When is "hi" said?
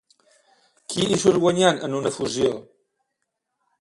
1.15-1.19